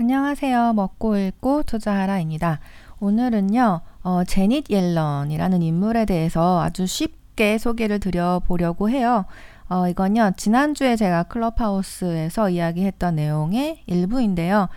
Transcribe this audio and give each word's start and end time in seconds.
안녕하세요. 0.00 0.74
먹고 0.74 1.16
읽고 1.16 1.64
투자하라입니다. 1.64 2.60
오늘은요, 3.00 3.80
어, 4.04 4.22
제닛 4.28 4.70
옐런이라는 4.70 5.60
인물에 5.60 6.04
대해서 6.04 6.62
아주 6.62 6.86
쉽게 6.86 7.58
소개를 7.58 7.98
드려보려고 7.98 8.90
해요. 8.90 9.24
어, 9.68 9.88
이건요, 9.88 10.34
지난주에 10.36 10.94
제가 10.94 11.24
클럽하우스에서 11.24 12.48
이야기했던 12.48 13.16
내용의 13.16 13.82
일부인데요. 13.86 14.68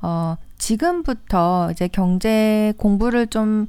어, 0.00 0.36
지금부터 0.56 1.68
이제 1.72 1.86
경제 1.86 2.72
공부를 2.78 3.26
좀 3.26 3.66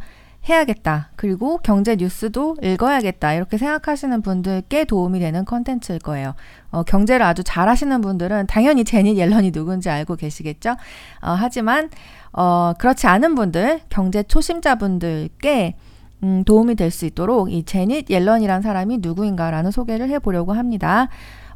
해야겠다. 0.50 1.10
그리고 1.16 1.60
경제 1.60 1.96
뉴스도 1.96 2.57
읽어야겠다. 2.64 3.34
이렇게 3.34 3.57
생각하시는 3.57 4.21
분들께 4.21 4.86
도움이 4.86 5.20
되는 5.20 5.46
컨텐츠일 5.46 6.00
거예요. 6.00 6.34
어, 6.71 6.84
경제를 6.84 7.25
아주 7.25 7.44
잘하시는 7.44 8.02
분들은 8.02 8.48
당연히 8.48 8.84
제닛 8.84 9.18
옐런이 9.18 9.52
누군지 9.52 9.89
알고 9.89 10.16
계시겠죠? 10.16 10.71
어, 10.71 11.32
하지만 11.38 11.89
어, 12.34 12.74
그렇지 12.78 13.07
않은 13.07 13.36
분들, 13.36 13.82
경제 13.89 14.24
초심자분들께 14.24 15.75
음, 16.24 16.43
도움이 16.43 16.76
될 16.76 16.92
수 16.92 17.06
있도록 17.06 17.51
이 17.51 17.64
제닛 17.64 18.10
옐런이란 18.10 18.62
사람이 18.62 19.00
누구인가라는 19.01 19.71
소개를 19.71 20.10
해보려고 20.10 20.54
합니다. 20.54 21.07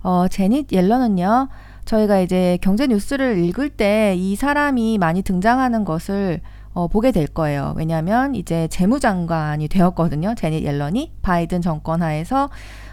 어, 0.04 0.28
제닛 0.28 0.72
옐런은요, 0.72 1.50
저희가 1.86 2.20
이제 2.20 2.58
경제 2.62 2.88
뉴스를 2.88 3.38
읽을 3.40 3.70
때 3.70 4.16
이 4.18 4.36
사람이 4.36 4.98
많이 5.00 5.22
등장하는 5.24 5.86
것을 5.86 6.42
어, 6.76 6.90
보게 6.90 7.12
될 7.12 7.26
거예요. 7.26 7.74
왜냐하면 7.78 8.36
이제 8.36 8.68
재무장관이 8.68 9.70
되었거든요. 9.70 10.36
제닛 10.36 10.64
옐런이 10.64 11.14
바이든 11.22 11.62
정권 11.62 12.04
하에서 12.04 12.50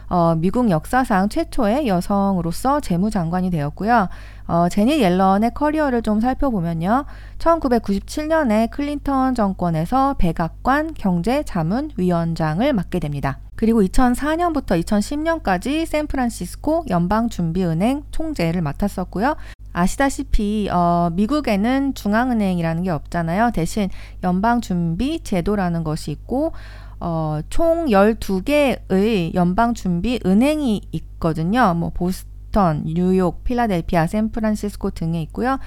어, 0.08 0.36
미국 0.36 0.70
역사상 0.70 1.28
최초의 1.28 1.88
여성으로서 1.88 2.80
재무장관이 2.80 3.50
되었고요. 3.50 4.08
어, 4.46 4.68
제닛 4.68 5.00
옐런의 5.00 5.52
커리어를 5.54 6.02
좀 6.02 6.20
살펴보면요. 6.20 7.06
1997년에 7.38 8.70
클린턴 8.70 9.34
정권에서 9.34 10.14
백악관 10.18 10.94
경제자문위원장을 10.94 12.72
맡게 12.72 13.00
됩니다. 13.00 13.38
그리고 13.56 13.82
2004년부터 13.82 14.80
2010년까지 14.84 15.86
샌프란시스코 15.86 16.84
연방준비은행 16.88 18.04
총재를 18.10 18.60
맡았었고요. 18.62 19.34
아시다시피 19.72 20.68
어, 20.70 21.10
미국에는 21.12 21.94
중앙은행이라는 21.94 22.82
게 22.82 22.90
없잖아요. 22.90 23.50
대신 23.52 23.88
연방준비 24.22 25.20
제도라는 25.24 25.84
것이 25.84 26.10
있고 26.10 26.52
어, 27.00 27.40
총 27.50 27.86
12개의 27.86 29.34
연방준비 29.34 30.20
은행이 30.24 30.82
있거든요. 30.92 31.74
뭐 31.74 31.90
보스턴, 31.90 32.84
뉴욕, 32.84 33.42
필라델피아, 33.42 34.06
샌프란시스코 34.06 34.90
등에 34.90 35.20
있고요. 35.22 35.58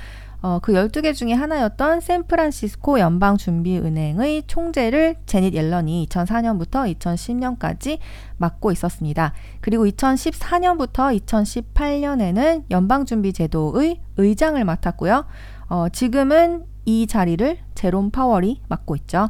어, 0.45 0.59
그 0.59 0.73
12개 0.73 1.15
중에 1.15 1.33
하나였던 1.33 2.01
샌프란시스코 2.01 2.99
연방준비은행의 2.99 4.43
총재를 4.45 5.15
제닛 5.25 5.55
옐런이 5.55 6.05
2004년부터 6.07 6.95
2010년까지 6.95 7.97
맡고 8.37 8.71
있었습니다. 8.71 9.33
그리고 9.59 9.87
2014년부터 9.87 11.19
2018년에는 11.19 12.65
연방준비제도의 12.69 14.01
의장을 14.17 14.63
맡았고요. 14.63 15.25
어, 15.69 15.89
지금은 15.89 16.65
이 16.85 17.07
자리를 17.07 17.57
제롬 17.73 18.11
파월이 18.11 18.61
맡고 18.67 18.95
있죠. 18.97 19.29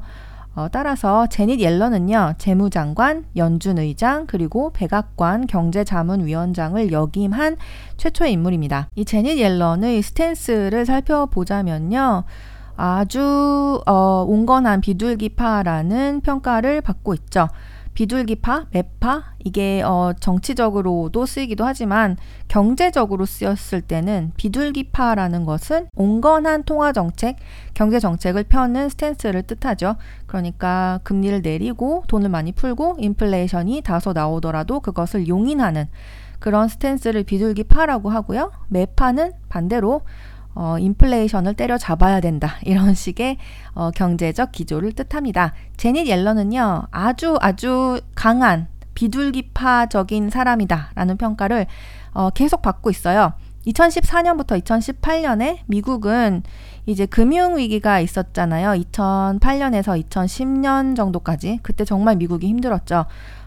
어, 0.56 0.70
따라서 0.72 1.28
제닛 1.28 1.60
옐런은요, 1.60 2.36
재무장관, 2.38 3.26
연준 3.36 3.78
의장, 3.78 4.26
그리고 4.26 4.72
백악관 4.72 5.48
경제자문위원장을 5.48 6.92
역임한 6.94 7.58
최초의 7.98 8.32
인물입니다. 8.32 8.88
이 8.96 9.04
제닛 9.04 9.38
옐런의 9.38 10.02
스탠스를 10.02 10.86
살펴보자면요, 10.86 12.24
아주 12.78 13.82
어, 13.86 14.26
온건한 14.28 14.80
비둘기파라는 14.80 16.22
평가를 16.22 16.82
받고 16.82 17.14
있죠. 17.16 17.50
비둘기파, 17.96 18.68
매파 18.72 19.24
이게 19.44 19.82
어, 19.82 20.14
정치적으로도 20.20 21.26
쓰이기도 21.26 21.66
하지만 21.66 22.18
경제적으로 22.48 23.26
쓰였을 23.26 23.82
때는 23.82 24.34
비둘기파라는 24.38 25.46
것은 25.46 25.88
온건한 25.96 26.64
통화 26.64 26.92
정책, 26.92 27.38
경제 27.74 28.00
정책을 28.00 28.44
펴는 28.44 28.90
stance를 28.90 29.44
뜻하죠. 29.44 29.96
그러니까 30.28 31.00
금리를 31.04 31.42
내리고 31.42 32.04
돈을 32.08 32.30
많이 32.30 32.52
풀고 32.52 32.98
인플레이션이 33.00 33.82
다소 33.82 34.14
나오더라도 34.14 34.82
그것을 34.82 35.28
용인하는 35.28 35.88
그런 36.40 36.68
stance를 36.68 37.24
비둘기파라고 37.24 38.10
하고요. 38.10 38.52
매파는 38.68 39.32
반대로 39.50 40.02
어, 40.56 40.78
인플레이션을 40.80 41.54
때려잡아야 41.54 42.22
된다. 42.22 42.56
이런 42.64 42.94
식의 42.94 43.38
어, 43.74 43.92
경제적 43.92 44.52
기조를 44.52 44.94
뜻합니다. 44.94 45.54
재닛 45.78 46.08
옐런은요, 46.08 46.88
아주 46.92 47.38
아주 47.42 48.00
강한 48.16 48.68
비둘기파적인 48.96 50.30
사람이다. 50.30 50.92
라는 50.96 51.18
평가를 51.18 51.68
어, 52.14 52.30
계속 52.30 52.62
받고 52.62 52.90
있어요. 52.90 53.34
2014년부터 53.68 54.62
2018년에 54.62 55.60
미국은 55.66 56.44
이제 56.86 57.06
금융위기가 57.06 58.00
있었잖아요. 58.00 58.80
2008년에서 58.84 60.02
2010년 60.04 60.96
정도까지. 60.96 61.60
그때 61.64 61.84
정말 61.84 62.16
미국이 62.16 62.48
힘들었죠. 62.48 63.06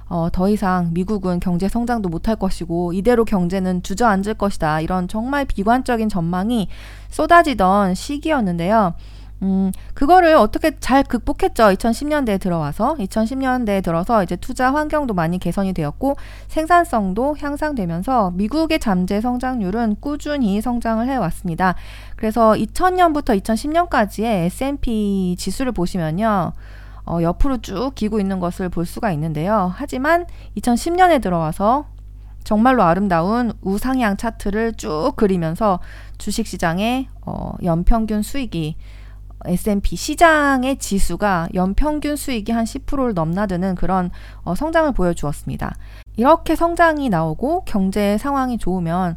어, 0.08 0.28
더 0.32 0.48
이상 0.48 0.90
미국은 0.92 1.40
경제 1.40 1.68
성장도 1.68 2.08
못할 2.08 2.36
것이고 2.36 2.92
이대로 2.92 3.24
경제는 3.24 3.82
주저앉을 3.82 4.34
것이다. 4.34 4.80
이런 4.80 5.06
정말 5.08 5.44
비관적인 5.44 6.08
전망이 6.08 6.68
쏟아지던 7.10 7.94
시기였는데요. 7.94 8.94
음, 9.42 9.70
그거를 9.94 10.34
어떻게 10.34 10.78
잘 10.80 11.04
극복했죠. 11.04 11.64
2010년대에 11.64 12.40
들어와서. 12.40 12.96
2010년대에 12.96 13.82
들어서 13.82 14.22
이제 14.22 14.34
투자 14.34 14.72
환경도 14.72 15.14
많이 15.14 15.38
개선이 15.38 15.72
되었고 15.74 16.16
생산성도 16.48 17.36
향상되면서 17.38 18.32
미국의 18.32 18.80
잠재 18.80 19.20
성장률은 19.20 19.96
꾸준히 20.00 20.60
성장을 20.60 21.06
해왔습니다. 21.06 21.76
그래서 22.16 22.52
2000년부터 22.52 23.40
2010년까지의 23.40 24.46
S&P 24.46 25.36
지수를 25.38 25.70
보시면요. 25.72 26.52
어, 27.08 27.22
옆으로 27.22 27.58
쭉 27.58 27.92
기고 27.94 28.20
있는 28.20 28.38
것을 28.38 28.68
볼 28.68 28.84
수가 28.84 29.10
있는데요. 29.12 29.72
하지만 29.74 30.26
2010년에 30.56 31.22
들어와서 31.22 31.86
정말로 32.44 32.82
아름다운 32.82 33.52
우상향 33.62 34.16
차트를 34.16 34.74
쭉 34.74 35.12
그리면서 35.16 35.80
주식시장의 36.18 37.08
어, 37.26 37.52
연평균 37.62 38.22
수익이 38.22 38.76
S&P 39.44 39.96
시장의 39.96 40.78
지수가 40.78 41.48
연평균 41.54 42.16
수익이 42.16 42.52
한 42.52 42.64
10%를 42.64 43.14
넘나드는 43.14 43.74
그런 43.74 44.10
어, 44.42 44.54
성장을 44.54 44.92
보여주었습니다. 44.92 45.74
이렇게 46.16 46.56
성장이 46.56 47.08
나오고 47.08 47.64
경제 47.64 48.18
상황이 48.18 48.58
좋으면 48.58 49.16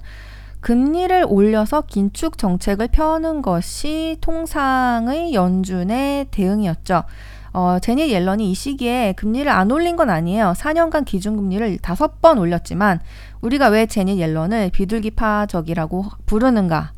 금리를 0.61 1.25
올려서 1.27 1.81
긴축 1.81 2.37
정책을 2.37 2.89
펴는 2.89 3.41
것이 3.41 4.17
통상의 4.21 5.33
연준의 5.33 6.27
대응이었죠. 6.31 7.03
어, 7.53 7.79
제니 7.81 8.11
옐런이 8.11 8.49
이 8.49 8.53
시기에 8.55 9.13
금리를 9.13 9.51
안 9.51 9.71
올린 9.71 9.95
건 9.95 10.09
아니에요. 10.09 10.53
4년간 10.55 11.05
기준금리를 11.05 11.79
다섯 11.79 12.21
번 12.21 12.37
올렸지만 12.37 12.99
우리가 13.41 13.67
왜 13.67 13.85
제니 13.85 14.19
옐런을 14.19 14.69
비둘기파적이라고 14.71 16.05
부르는가? 16.25 16.93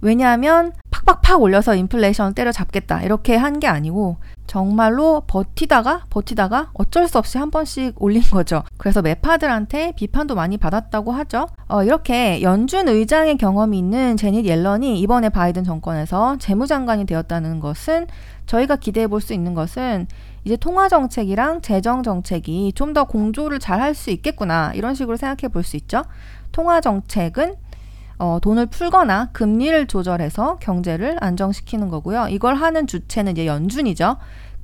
왜냐하면 0.00 0.72
팍팍팍 1.06 1.40
올려서 1.40 1.74
인플레이션 1.76 2.34
때려잡겠다 2.34 3.02
이렇게 3.02 3.36
한 3.36 3.60
게 3.60 3.66
아니고 3.68 4.16
정말로 4.46 5.22
버티다가 5.26 6.04
버티다가 6.10 6.70
어쩔 6.74 7.08
수 7.08 7.18
없이 7.18 7.38
한 7.38 7.50
번씩 7.50 7.94
올린 8.02 8.22
거죠. 8.22 8.62
그래서 8.76 9.02
매파들한테 9.02 9.92
비판도 9.96 10.34
많이 10.34 10.56
받았다고 10.58 11.12
하죠. 11.12 11.46
어, 11.68 11.82
이렇게 11.82 12.42
연준 12.42 12.88
의장의 12.88 13.38
경험이 13.38 13.78
있는 13.78 14.16
제닛 14.16 14.44
옐런이 14.46 15.00
이번에 15.00 15.30
바이든 15.30 15.64
정권에서 15.64 16.36
재무장관이 16.38 17.06
되었다는 17.06 17.60
것은 17.60 18.06
저희가 18.46 18.76
기대해 18.76 19.06
볼 19.06 19.20
수 19.20 19.32
있는 19.32 19.54
것은 19.54 20.06
이제 20.44 20.56
통화 20.56 20.88
정책이랑 20.88 21.60
재정 21.62 22.02
정책이 22.02 22.72
좀 22.74 22.92
더 22.94 23.04
공조를 23.04 23.58
잘 23.58 23.80
할 23.80 23.94
수 23.94 24.10
있겠구나 24.10 24.72
이런 24.74 24.94
식으로 24.94 25.16
생각해 25.16 25.48
볼 25.52 25.62
수 25.64 25.76
있죠. 25.76 26.02
통화 26.52 26.80
정책은 26.80 27.54
어, 28.18 28.38
돈을 28.40 28.66
풀거나 28.66 29.30
금리를 29.32 29.86
조절해서 29.86 30.56
경제를 30.56 31.16
안정시키는 31.20 31.88
거고요. 31.88 32.28
이걸 32.30 32.54
하는 32.54 32.86
주체는 32.86 33.32
이제 33.32 33.46
연준이죠. 33.46 34.16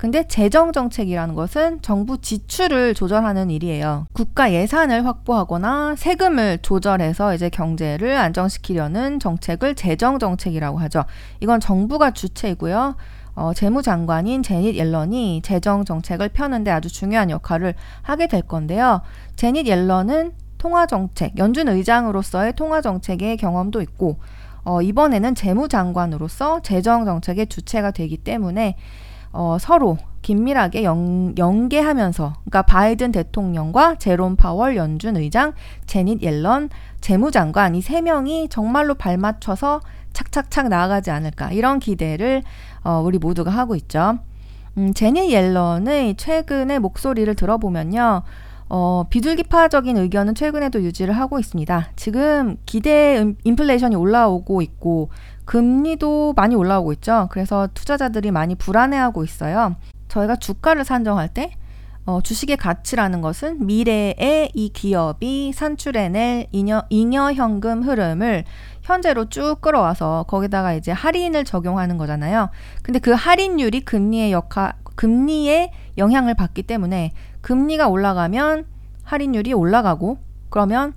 근데 0.02 0.26
재정 0.26 0.72
정책이라는 0.72 1.36
것은 1.36 1.80
정부 1.80 2.20
지출을 2.20 2.92
조절하는 2.92 3.50
일이에요. 3.50 4.06
국가 4.12 4.52
예산을 4.52 5.06
확보하거나 5.06 5.94
세금을 5.96 6.58
조절해서 6.62 7.34
이제 7.34 7.48
경제를 7.48 8.16
안정시키려는 8.16 9.20
정책을 9.20 9.76
재정 9.76 10.18
정책이라고 10.18 10.78
하죠. 10.78 11.04
이건 11.38 11.60
정부가 11.60 12.10
주체이고요. 12.10 12.96
어, 13.34 13.52
재무장관인 13.54 14.42
제닛 14.42 14.74
옐런이 14.74 15.42
재정 15.42 15.84
정책을 15.84 16.30
펴는데 16.30 16.70
아주 16.70 16.88
중요한 16.88 17.30
역할을 17.30 17.74
하게 18.02 18.26
될 18.26 18.42
건데요. 18.42 19.02
제닛 19.36 19.66
옐런은 19.68 20.32
통화 20.62 20.86
정책, 20.86 21.36
연준 21.38 21.66
의장으로서의 21.66 22.52
통화 22.52 22.80
정책의 22.80 23.36
경험도 23.36 23.80
있고 23.80 24.20
어, 24.62 24.80
이번에는 24.80 25.34
재무장관으로서 25.34 26.62
재정정책의 26.62 27.48
주체가 27.48 27.90
되기 27.90 28.16
때문에 28.16 28.76
어, 29.32 29.56
서로 29.58 29.98
긴밀하게 30.22 30.84
연, 30.84 31.36
연계하면서 31.36 32.34
그러니까 32.44 32.62
바이든 32.62 33.10
대통령과 33.10 33.96
제롬 33.96 34.36
파월 34.36 34.76
연준 34.76 35.16
의장, 35.16 35.52
제닛 35.86 36.22
옐런 36.22 36.70
재무장관 37.00 37.74
이 37.74 37.82
세 37.82 38.00
명이 38.00 38.46
정말로 38.48 38.94
발맞춰서 38.94 39.80
착착착 40.12 40.68
나아가지 40.68 41.10
않을까 41.10 41.50
이런 41.50 41.80
기대를 41.80 42.44
어, 42.84 43.02
우리 43.04 43.18
모두가 43.18 43.50
하고 43.50 43.74
있죠. 43.74 44.20
음, 44.78 44.94
제닛 44.94 45.32
옐런의 45.32 46.14
최근의 46.14 46.78
목소리를 46.78 47.34
들어보면요. 47.34 48.22
어, 48.74 49.04
비둘기파적인 49.10 49.98
의견은 49.98 50.34
최근에도 50.34 50.82
유지를 50.82 51.12
하고 51.12 51.38
있습니다. 51.38 51.90
지금 51.94 52.56
기대 52.64 53.22
인플레이션이 53.44 53.96
올라오고 53.96 54.62
있고 54.62 55.10
금리도 55.44 56.32
많이 56.34 56.54
올라오고 56.54 56.94
있죠. 56.94 57.28
그래서 57.30 57.68
투자자들이 57.74 58.30
많이 58.30 58.54
불안해하고 58.54 59.24
있어요. 59.24 59.76
저희가 60.08 60.36
주가를 60.36 60.86
산정할 60.86 61.28
때 61.28 61.52
어, 62.06 62.22
주식의 62.22 62.56
가치라는 62.56 63.20
것은 63.20 63.66
미래에 63.66 64.48
이 64.54 64.70
기업이 64.70 65.52
산출해낼 65.52 66.46
잉여, 66.52 66.84
잉여 66.88 67.34
현금 67.34 67.82
흐름을 67.82 68.44
현재로 68.80 69.28
쭉 69.28 69.60
끌어와서 69.60 70.24
거기다가 70.26 70.72
이제 70.72 70.92
할인을 70.92 71.44
적용하는 71.44 71.98
거잖아요. 71.98 72.48
근데 72.82 72.98
그 73.00 73.10
할인율이 73.10 73.82
금리의 73.82 74.32
역할, 74.32 74.72
금리의 74.94 75.72
영향을 75.98 76.34
받기 76.34 76.62
때문에 76.62 77.12
금리가 77.42 77.88
올라가면 77.88 78.66
할인율이 79.04 79.52
올라가고 79.52 80.18
그러면 80.48 80.94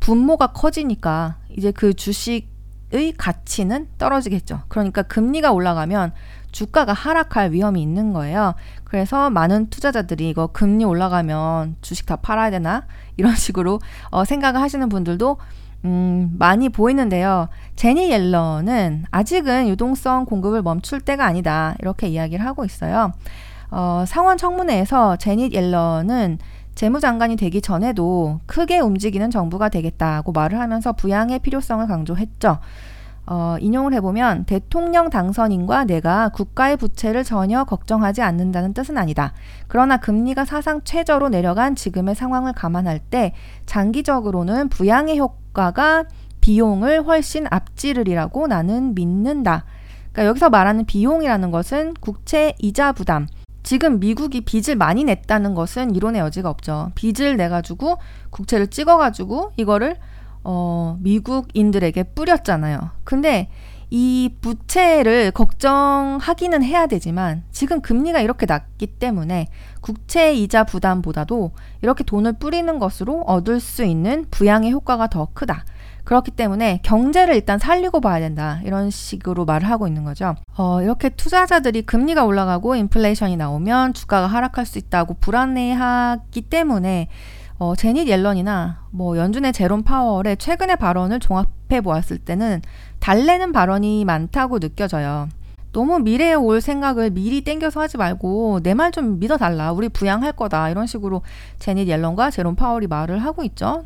분모가 0.00 0.48
커지니까 0.48 1.36
이제 1.50 1.70
그 1.70 1.94
주식의 1.94 3.14
가치는 3.16 3.88
떨어지겠죠. 3.98 4.62
그러니까 4.68 5.02
금리가 5.02 5.52
올라가면 5.52 6.12
주가가 6.52 6.92
하락할 6.92 7.52
위험이 7.52 7.82
있는 7.82 8.12
거예요. 8.12 8.54
그래서 8.84 9.28
많은 9.30 9.68
투자자들이 9.68 10.28
이거 10.30 10.46
금리 10.46 10.84
올라가면 10.84 11.76
주식 11.82 12.06
다 12.06 12.16
팔아야 12.16 12.50
되나? 12.50 12.86
이런 13.16 13.34
식으로 13.36 13.80
어, 14.10 14.24
생각을 14.24 14.60
하시는 14.60 14.88
분들도 14.88 15.36
음, 15.84 16.34
많이 16.38 16.68
보이는데요. 16.68 17.48
제니 17.76 18.10
옐런은 18.10 19.04
아직은 19.10 19.68
유동성 19.68 20.24
공급을 20.24 20.62
멈출 20.62 21.00
때가 21.00 21.26
아니다. 21.26 21.74
이렇게 21.80 22.08
이야기를 22.08 22.44
하고 22.44 22.64
있어요. 22.64 23.12
어, 23.70 24.04
상원 24.06 24.38
청문회에서 24.38 25.16
제니 25.16 25.50
옐런은 25.52 26.38
재무장관이 26.74 27.36
되기 27.36 27.62
전에도 27.62 28.40
크게 28.46 28.80
움직이는 28.80 29.30
정부가 29.30 29.70
되겠다고 29.70 30.32
말을 30.32 30.60
하면서 30.60 30.92
부양의 30.92 31.38
필요성을 31.38 31.86
강조했죠. 31.86 32.58
어, 33.28 33.56
인용을 33.60 33.92
해보면 33.94 34.44
대통령 34.44 35.10
당선인과 35.10 35.84
내가 35.84 36.28
국가의 36.28 36.76
부채를 36.76 37.24
전혀 37.24 37.64
걱정하지 37.64 38.22
않는다는 38.22 38.72
뜻은 38.72 38.96
아니다. 38.98 39.32
그러나 39.66 39.96
금리가 39.96 40.44
사상 40.44 40.80
최저로 40.84 41.30
내려간 41.30 41.74
지금의 41.74 42.14
상황을 42.14 42.52
감안할 42.52 43.00
때 43.00 43.32
장기적으로는 43.66 44.68
부양의 44.68 45.18
효과가 45.18 46.04
비용을 46.40 47.04
훨씬 47.04 47.46
앞지르리라고 47.50 48.46
나는 48.46 48.94
믿는다. 48.94 49.64
그러니까 50.12 50.26
여기서 50.26 50.48
말하는 50.48 50.84
비용이라는 50.84 51.50
것은 51.50 51.94
국채 52.00 52.54
이자 52.60 52.92
부담. 52.92 53.26
지금 53.66 53.98
미국이 53.98 54.42
빚을 54.42 54.76
많이 54.76 55.02
냈다는 55.02 55.56
것은 55.56 55.96
이론의 55.96 56.20
여지가 56.20 56.48
없죠. 56.48 56.92
빚을 56.94 57.36
내가지고 57.36 57.98
국채를 58.30 58.68
찍어가지고 58.68 59.54
이거를 59.56 59.96
어, 60.44 60.96
미국인들에게 61.00 62.04
뿌렸잖아요. 62.14 62.90
근데 63.02 63.48
이 63.90 64.30
부채를 64.40 65.32
걱정하기는 65.32 66.62
해야 66.62 66.86
되지만 66.86 67.42
지금 67.50 67.80
금리가 67.80 68.20
이렇게 68.20 68.46
낮기 68.46 68.86
때문에 68.86 69.48
국채 69.80 70.32
이자 70.32 70.62
부담보다도 70.62 71.50
이렇게 71.82 72.04
돈을 72.04 72.34
뿌리는 72.34 72.78
것으로 72.78 73.22
얻을 73.22 73.58
수 73.58 73.82
있는 73.82 74.26
부양의 74.30 74.70
효과가 74.70 75.08
더 75.08 75.26
크다. 75.34 75.64
그렇기 76.06 76.30
때문에 76.30 76.80
경제를 76.84 77.34
일단 77.34 77.58
살리고 77.58 78.00
봐야 78.00 78.20
된다. 78.20 78.60
이런 78.64 78.90
식으로 78.90 79.44
말을 79.44 79.68
하고 79.68 79.88
있는 79.88 80.04
거죠. 80.04 80.36
어, 80.56 80.80
이렇게 80.80 81.08
투자자들이 81.08 81.82
금리가 81.82 82.24
올라가고 82.24 82.76
인플레이션이 82.76 83.36
나오면 83.36 83.92
주가가 83.92 84.28
하락할 84.28 84.64
수 84.66 84.78
있다고 84.78 85.14
불안해하기 85.20 86.42
때문에 86.42 87.08
어, 87.58 87.74
제닛 87.74 88.06
옐런이나 88.06 88.82
뭐 88.92 89.18
연준의 89.18 89.52
제롬 89.52 89.82
파월의 89.82 90.36
최근의 90.36 90.76
발언을 90.76 91.18
종합해 91.18 91.80
보았을 91.82 92.18
때는 92.18 92.62
달래는 93.00 93.50
발언이 93.50 94.04
많다고 94.04 94.60
느껴져요. 94.60 95.28
너무 95.72 95.98
미래에 95.98 96.34
올 96.34 96.60
생각을 96.60 97.10
미리 97.10 97.40
땡겨서 97.42 97.80
하지 97.80 97.98
말고 97.98 98.60
내 98.62 98.74
말 98.74 98.92
좀 98.92 99.18
믿어달라. 99.18 99.72
우리 99.72 99.88
부양할 99.88 100.32
거다. 100.32 100.70
이런 100.70 100.86
식으로 100.86 101.22
제닛 101.58 101.88
옐런과 101.88 102.30
제롬 102.30 102.54
파월이 102.54 102.86
말을 102.86 103.18
하고 103.18 103.42
있죠. 103.42 103.82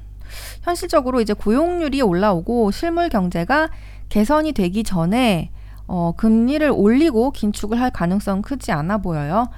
현실적으로 0.62 1.20
이제 1.20 1.32
고용률이 1.32 2.02
올라오고 2.02 2.70
실물 2.70 3.08
경제가 3.08 3.70
개선이 4.08 4.52
되기 4.52 4.82
전에 4.84 5.50
어, 5.86 6.12
금리를 6.16 6.70
올리고 6.72 7.32
긴축을 7.32 7.80
할 7.80 7.90
가능성 7.90 8.42
크지 8.42 8.72
않아 8.72 8.98
보여요. 8.98 9.48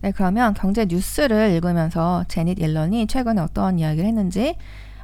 네, 0.00 0.12
그러면 0.12 0.54
경제 0.54 0.86
뉴스를 0.86 1.50
읽으면서 1.52 2.24
재닛 2.28 2.60
옐런이 2.60 3.06
최근에 3.06 3.40
어떤 3.40 3.78
이야기를 3.78 4.06
했는지 4.06 4.56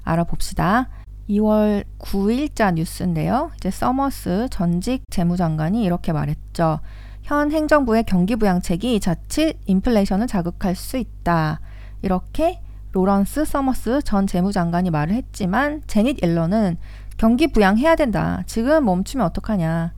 알아봅시다. 0.02 0.88
2월 1.28 1.84
9일자 1.98 2.74
뉴스인데요. 2.74 3.50
이제 3.56 3.70
서머스 3.70 4.48
전직 4.50 5.04
재무장관이 5.10 5.82
이렇게 5.82 6.12
말했죠. 6.12 6.80
현 7.22 7.50
행정부의 7.50 8.04
경기 8.04 8.36
부양책이 8.36 9.00
자칫 9.00 9.56
인플레이션을 9.66 10.26
자극할 10.26 10.74
수 10.74 10.98
있다. 10.98 11.60
이렇게 12.02 12.60
로런스 12.94 13.44
서머스 13.44 14.02
전 14.02 14.28
재무장관이 14.28 14.90
말을 14.90 15.14
했지만 15.14 15.82
재닛 15.88 16.22
옐런은 16.22 16.78
경기 17.16 17.48
부양해야 17.48 17.96
된다. 17.96 18.44
지금 18.46 18.84
멈추면 18.84 19.26
어떡하냐. 19.26 19.92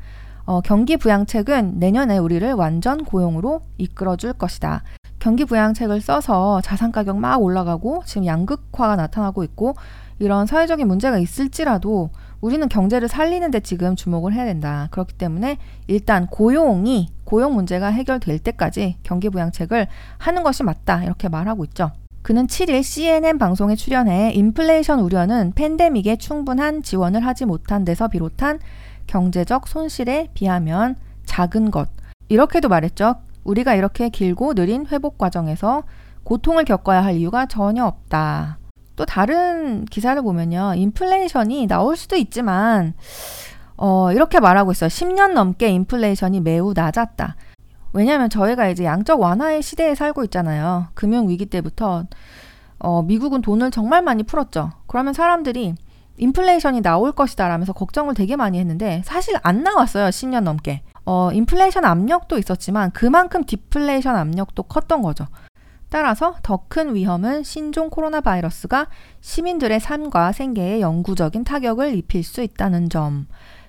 어, 0.47 0.61
경기 0.63 0.97
부양책은 0.97 1.79
내년에 1.79 2.17
우리를 2.17 2.51
완전 2.55 3.05
고용으로 3.05 3.61
이끌어줄 3.77 4.33
것이다. 4.33 4.83
경기 5.19 5.45
부양책을 5.45 6.01
써서 6.01 6.63
자산 6.63 6.91
가격 6.91 7.19
막 7.19 7.43
올라가고 7.43 8.03
지금 8.07 8.25
양극화가 8.25 8.97
나타나고 8.97 9.45
있고 9.45 9.75
이런 10.19 10.47
사회적인 10.47 10.89
문제가 10.89 11.19
있을지라도 11.19 12.09
우리는 12.41 12.67
경제를 12.67 13.09
살리는데 13.09 13.61
지금 13.61 13.95
주목을 13.95 14.33
해야 14.33 14.47
된다. 14.47 14.89
그렇기 14.91 15.13
때문에 15.15 15.59
일단 15.87 16.27
고용이 16.27 17.11
고용 17.25 17.55
문제가 17.57 17.89
해결될 17.89 18.39
때까지 18.39 18.97
경기 19.03 19.29
부양책을 19.29 19.87
하는 20.17 20.43
것이 20.43 20.63
맞다. 20.63 21.05
이렇게 21.05 21.29
말하고 21.29 21.65
있죠. 21.67 21.91
그는 22.27 22.49
7일 22.49 22.83
CNN 22.83 23.39
방송에 23.39 23.77
출연해 23.77 24.33
인플레이션 24.33 24.99
우려는 24.99 25.53
팬데믹에 25.55 26.17
충분한 26.17 26.83
지원을 26.83 27.25
하지 27.25 27.45
못한 27.45 27.85
데서 27.85 28.09
비롯한 28.09 28.59
경제적 29.07 29.69
손실에 29.69 30.31
비하면 30.35 30.97
작은 31.25 31.71
것. 31.71 31.89
이렇게도 32.29 32.69
말했죠. 32.69 33.15
우리가 33.45 33.77
이렇게 33.77 34.09
길고 34.09 34.55
느린 34.55 34.89
회복 34.89 35.19
과정에서 35.19 35.85
고통을 36.25 36.65
겪어야 36.65 37.05
할 37.05 37.15
이유가 37.15 37.47
전혀 37.47 37.85
없다. 37.85 38.59
또 38.97 39.05
다른 39.05 39.85
기사를 39.85 40.21
보면요. 40.21 40.73
인플레이션이 40.75 41.69
나올 41.69 41.97
수도 41.97 42.17
있지만, 42.17 42.95
어, 43.77 44.11
이렇게 44.11 44.41
말하고 44.41 44.73
있어요. 44.73 44.89
10년 44.89 45.33
넘게 45.33 45.69
인플레이션이 45.69 46.41
매우 46.41 46.73
낮았다. 46.75 47.37
왜냐하면 47.97 48.29
저희가 48.29 48.69
이제 48.69 48.85
양적 48.85 49.21
완화의 49.21 49.63
시대에 49.63 49.95
살고 49.95 50.23
있잖아요. 50.25 50.89
금융 50.93 51.31
위기 51.31 51.47
때부터, 51.47 52.05
어, 52.79 53.03
미국은 53.03 53.41
돈을 53.41 53.71
정말 53.71 54.03
많이 54.03 54.23
풀었죠. 54.23 54.71
그러면 54.87 55.15
사람들이 55.15 55.75
인플레이션이 56.19 56.83
나올 56.83 57.13
것이다 57.13 57.49
라면서 57.49 57.73
걱정을 57.73 58.13
되게 58.15 58.37
많이 58.37 58.59
했는데 58.59 59.03
사실 59.07 59.35
안 59.43 59.63
나왔어요. 59.63 60.09
10년 60.11 60.43
넘게. 60.43 60.83
어, 61.07 61.31
인플레이션 61.33 61.87
압력도 61.87 62.37
있었지만 62.39 62.91
그만큼 62.91 63.45
디플레이션 63.45 64.15
압력도 64.15 64.65
컸던 64.65 65.01
거죠. 65.01 65.27
따라서 65.89 66.35
더 66.43 66.65
큰 66.69 66.95
위험은 66.95 67.45
신종 67.45 67.89
코로나 67.89 68.21
바이러스가 68.21 68.89
시민들의 69.23 69.81
삶과 69.81 70.33
생계에 70.33 70.83
영구적인 70.83 71.45
타격을 71.45 71.97
입힐 71.97 72.23
수 72.23 72.43
있다는 72.43 72.91
점. 72.91 73.27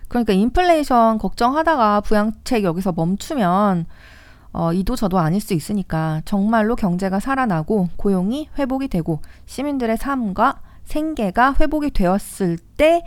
그러니까 0.09 0.33
인플레이션 0.33 1.17
걱정하다가 1.17 2.01
부양책 2.01 2.63
여기서 2.63 2.91
멈추면 2.93 3.85
어, 4.59 4.73
이도 4.73 4.95
저도 4.95 5.19
아닐 5.19 5.39
수 5.39 5.53
있으니까 5.53 6.23
정말로 6.25 6.75
경제가 6.75 7.19
살아나고 7.19 7.89
고용이 7.95 8.49
회복이 8.57 8.87
되고 8.87 9.21
시민들의 9.45 9.97
삶과 9.97 10.61
생계가 10.83 11.57
회복이 11.59 11.91
되었을 11.91 12.57
때 12.75 13.03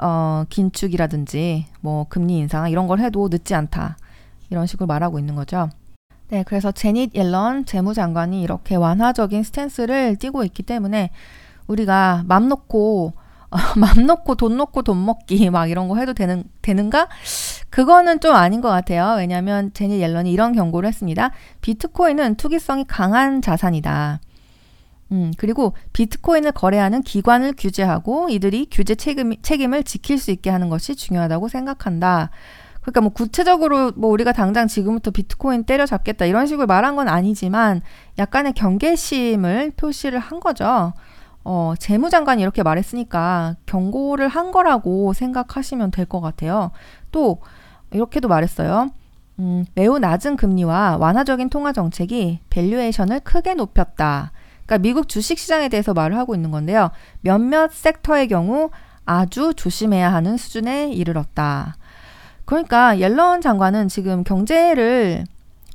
어, 0.00 0.42
긴축이라든지 0.48 1.66
뭐 1.82 2.06
금리 2.08 2.38
인상 2.38 2.68
이런 2.68 2.88
걸 2.88 2.98
해도 2.98 3.28
늦지 3.30 3.54
않다. 3.54 3.96
이런 4.50 4.66
식으로 4.66 4.88
말하고 4.88 5.20
있는 5.20 5.36
거죠. 5.36 5.68
네, 6.30 6.42
그래서 6.42 6.72
제닛 6.72 7.14
옐런 7.14 7.64
재무장관이 7.64 8.42
이렇게 8.42 8.74
완화적인 8.74 9.44
스탠스를 9.44 10.16
띠고 10.16 10.42
있기 10.46 10.64
때문에 10.64 11.10
우리가 11.68 12.24
맘 12.26 12.48
놓고 12.48 13.12
맘 13.76 14.06
놓고 14.06 14.34
돈 14.34 14.56
놓고 14.56 14.82
돈 14.82 15.04
먹기 15.04 15.50
막 15.50 15.70
이런 15.70 15.88
거 15.88 15.96
해도 15.96 16.12
되는 16.12 16.44
되는가? 16.62 17.08
그거는 17.70 18.20
좀 18.20 18.34
아닌 18.34 18.60
것 18.60 18.68
같아요. 18.68 19.16
왜냐하면 19.18 19.72
제니 19.72 20.00
옐런이 20.00 20.30
이런 20.30 20.52
경고를 20.52 20.88
했습니다. 20.88 21.30
비트코인은 21.60 22.36
투기성이 22.36 22.84
강한 22.86 23.40
자산이다. 23.40 24.20
음, 25.12 25.32
그리고 25.38 25.72
비트코인을 25.94 26.52
거래하는 26.52 27.02
기관을 27.02 27.54
규제하고 27.56 28.28
이들이 28.28 28.66
규제 28.70 28.94
책임, 28.94 29.34
책임을 29.40 29.84
지킬 29.84 30.18
수 30.18 30.30
있게 30.30 30.50
하는 30.50 30.68
것이 30.68 30.94
중요하다고 30.94 31.48
생각한다. 31.48 32.30
그러니까 32.82 33.00
뭐 33.00 33.10
구체적으로 33.10 33.92
뭐 33.96 34.10
우리가 34.10 34.32
당장 34.32 34.66
지금부터 34.66 35.10
비트코인 35.10 35.64
때려잡겠다 35.64 36.26
이런 36.26 36.46
식으로 36.46 36.66
말한 36.66 36.96
건 36.96 37.08
아니지만 37.08 37.82
약간의 38.18 38.52
경계심을 38.54 39.72
표시를 39.76 40.18
한 40.18 40.40
거죠. 40.40 40.92
어, 41.44 41.74
재무장관이 41.78 42.42
이렇게 42.42 42.62
말했으니까 42.62 43.56
경고를 43.66 44.28
한 44.28 44.50
거라고 44.52 45.12
생각하시면 45.12 45.90
될 45.90 46.06
것 46.06 46.20
같아요. 46.20 46.70
또 47.12 47.40
이렇게도 47.92 48.28
말했어요. 48.28 48.90
음, 49.40 49.64
매우 49.74 49.98
낮은 49.98 50.36
금리와 50.36 50.96
완화적인 50.98 51.48
통화 51.48 51.72
정책이 51.72 52.40
valuation을 52.50 53.20
크게 53.20 53.54
높였다. 53.54 54.32
그러니까 54.66 54.78
미국 54.82 55.08
주식 55.08 55.38
시장에 55.38 55.68
대해서 55.68 55.94
말을 55.94 56.16
하고 56.18 56.34
있는 56.34 56.50
건데요. 56.50 56.90
몇몇 57.20 57.72
섹터의 57.72 58.28
경우 58.28 58.70
아주 59.06 59.54
조심해야 59.54 60.12
하는 60.12 60.36
수준에 60.36 60.90
이르렀다. 60.92 61.76
그러니까 62.44 62.98
옐런 62.98 63.40
장관은 63.40 63.88
지금 63.88 64.24
경제를 64.24 65.24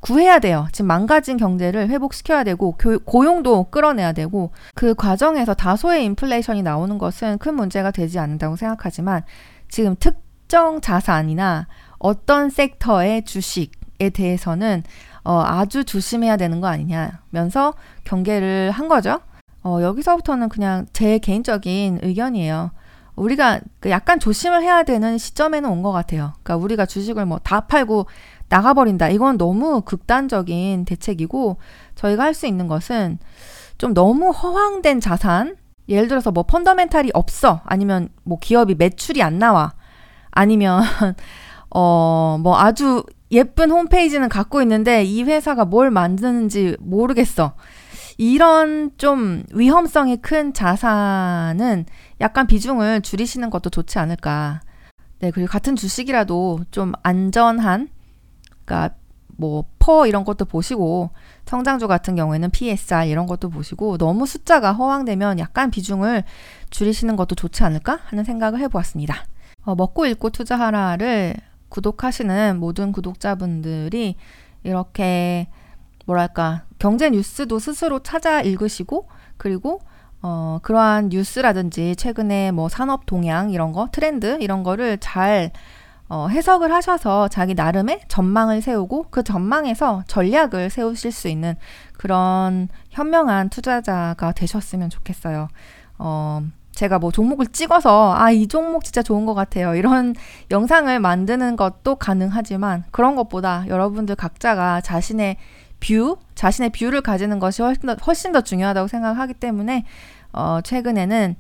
구해야 0.04 0.40
돼요. 0.40 0.68
지금 0.74 0.88
망가진 0.88 1.38
경제를 1.38 1.88
회복시켜야 1.88 2.44
되고 2.44 2.76
교, 2.78 3.00
고용도 3.00 3.70
끌어내야 3.72 4.12
되고 4.12 4.52
그 4.76 4.94
과정에서 4.96 5.54
다소의 5.54 6.04
인플레이션이 6.04 6.62
나오는 6.62 6.98
것은 6.98 7.38
큰 7.38 7.56
문제가 7.56 7.90
되지 7.90 8.20
않는다고 8.20 8.58
생각하지만 8.58 9.24
지금 9.70 9.96
특정 9.98 10.82
자산이나 10.82 11.68
어떤 12.00 12.50
섹터의 12.50 13.24
주식에 13.24 14.10
대해서는 14.10 14.84
어, 15.24 15.42
아주 15.46 15.86
조심해야 15.86 16.36
되는 16.36 16.60
거 16.60 16.68
아니냐면서 16.68 17.74
경계를 18.04 18.72
한 18.72 18.90
거죠. 18.90 19.22
어, 19.64 19.80
여기서부터는 19.82 20.50
그냥 20.50 20.86
제 20.92 21.18
개인적인 21.18 22.00
의견이에요. 22.04 22.72
우리가 23.16 23.62
그 23.80 23.90
약간 23.90 24.20
조심을 24.20 24.64
해야 24.64 24.84
되는 24.84 25.18
시점에는 25.18 25.70
온 25.70 25.82
것 25.82 25.94
같아요. 25.94 26.34
그러니까 26.44 26.58
우리가 26.58 26.86
주식을 26.88 27.26
뭐 27.26 27.40
다 27.42 27.62
팔고 27.62 28.08
나가버린다. 28.54 29.10
이건 29.10 29.38
너무 29.38 29.82
극단적인 29.82 30.86
대책이고 30.86 31.58
저희가 31.96 32.24
할 32.24 32.34
수 32.36 32.46
있는 32.48 32.68
것은 32.68 33.18
좀 33.80 33.94
너무 33.96 34.30
허황된 34.30 35.00
자산, 35.00 35.56
예를 35.90 36.08
들어서 36.08 36.32
뭐 36.32 36.44
펀더멘탈이 36.44 37.10
없어. 37.14 37.62
아니면 37.66 38.10
뭐 38.24 38.38
기업이 38.40 38.76
매출이 38.76 39.22
안 39.24 39.40
나와. 39.40 39.74
아니면 40.32 40.84
어 41.72 42.38
뭐 42.42 42.58
아주 42.60 43.04
예쁜 43.32 43.72
홈페이지는 43.72 44.30
갖고 44.30 44.62
있는데 44.62 45.04
이 45.04 45.24
회사가 45.24 45.66
뭘 45.66 45.90
만드는지 45.92 46.78
모르겠어. 46.80 47.54
이런 48.18 48.92
좀 48.98 49.44
위험성이 49.54 50.18
큰 50.18 50.54
자산은 50.54 51.86
약간 52.22 52.46
비중을 52.48 53.02
줄이시는 53.02 53.50
것도 53.50 53.70
좋지 53.72 53.98
않을까. 54.00 54.62
네, 55.20 55.32
그리고 55.32 55.50
같은 55.50 55.76
주식이라도 55.76 56.60
좀 56.72 56.94
안전한, 57.02 57.88
그러니까 58.66 58.96
뭐, 59.36 59.66
퍼 59.80 60.06
이런 60.06 60.24
것도 60.24 60.46
보시고, 60.46 61.10
성장주 61.46 61.88
같은 61.88 62.16
경우에는 62.16 62.52
PSR 62.52 63.06
이런 63.06 63.26
것도 63.26 63.50
보시고, 63.50 63.98
너무 63.98 64.26
숫자가 64.28 64.74
허황되면 64.74 65.40
약간 65.40 65.72
비중을 65.72 66.24
줄이시는 66.70 67.16
것도 67.16 67.36
좋지 67.36 67.64
않을까 67.64 68.00
하는 68.06 68.24
생각을 68.24 68.60
해보았습니다. 68.60 69.26
어, 69.66 69.76
먹고 69.76 70.06
읽고 70.06 70.30
투자하라를 70.30 71.36
구독하시는 71.70 72.60
모든 72.60 72.92
구독자분들이 72.92 74.16
이렇게 74.64 75.48
뭐랄까 76.06 76.66
경제 76.80 77.10
뉴스도 77.10 77.60
스스로 77.60 78.00
찾아 78.00 78.42
읽으시고 78.42 79.08
그리고 79.38 79.80
어, 80.22 80.60
그러한 80.62 81.10
뉴스라든지 81.10 81.96
최근에 81.96 82.52
뭐 82.52 82.70
산업 82.70 83.06
동향 83.06 83.50
이런 83.52 83.72
거 83.72 83.90
트렌드 83.92 84.38
이런 84.40 84.64
거를 84.64 84.98
잘 85.00 85.52
어, 86.10 86.28
해석을 86.28 86.72
하셔서 86.72 87.28
자기 87.28 87.54
나름의 87.54 88.02
전망을 88.08 88.62
세우고 88.62 89.08
그 89.10 89.24
전망에서 89.24 90.04
전략을 90.08 90.70
세우실 90.70 91.12
수 91.12 91.28
있는 91.28 91.56
그런 91.94 92.68
현명한 92.90 93.50
투자자가 93.50 94.32
되셨으면 94.34 94.90
좋겠어요. 94.90 95.48
어, 95.98 96.42
제가 96.72 97.00
뭐 97.00 97.12
종목을 97.12 97.48
찍어서 97.48 98.16
아, 98.16 98.32
이 98.32 98.48
종목 98.48 98.84
진짜 98.84 99.02
좋은 99.02 99.26
것 99.26 99.34
같아요. 99.34 99.76
이런 99.76 100.16
영상을 100.52 101.00
만드는 101.00 101.56
것도 101.56 101.96
가능하지만 101.96 102.84
그런 102.92 103.16
것보다 103.16 103.66
여러분들 103.68 104.16
각자가 104.16 104.82
자신의 104.82 105.38
view, 105.80 106.18
자신의 106.36 106.72
view를 106.72 107.02
가지는 107.02 107.40
것이 107.40 107.62
훨씬 107.62 107.82
더, 107.84 107.96
훨씬 108.06 108.32
더 108.32 108.42
중요하다고 108.42 108.88
생각하기 108.88 109.36
때문에 109.36 109.86
어, 110.32 110.60
최근에는 110.64 111.36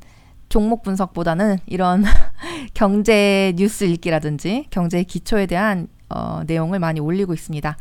종목 0.53 0.83
분석보다는 0.83 1.57
이런 1.65 2.03
경제 2.75 3.53
뉴스 3.55 3.86
읽기라든지 3.86 4.67
경제 4.69 5.01
기초에 5.01 5.48
대한 5.48 5.88
어, 6.10 6.41
내용을 6.45 6.77
많이 6.77 7.00
올리고 7.00 7.33
있습니다. 7.33 7.75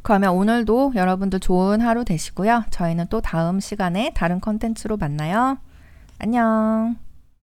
그러면 0.00 0.30
오늘도 0.30 0.92
여러분들 0.94 1.38
좋은 1.38 1.82
하루 1.82 2.06
되시고요. 2.06 2.64
저희는 2.70 3.08
또 3.10 3.20
다음 3.20 3.60
시간에 3.60 4.12
다른 4.14 4.40
컨텐츠로 4.40 4.96
만나요. 4.96 5.58
안녕. 6.18 7.07